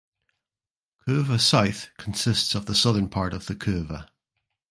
Couva 1.07 1.39
South 1.39 1.91
consists 1.99 2.55
of 2.55 2.65
the 2.65 2.73
southern 2.73 3.07
part 3.07 3.35
of 3.35 3.45
the 3.45 3.53
Couva. 3.53 4.09